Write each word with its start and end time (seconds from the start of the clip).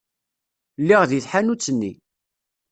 Lliɣ 0.81 1.01
deg 1.09 1.21
tḥanut-nni. 1.23 1.91